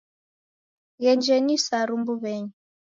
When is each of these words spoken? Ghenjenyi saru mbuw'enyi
Ghenjenyi 1.01 1.55
saru 1.65 1.95
mbuw'enyi 2.01 2.53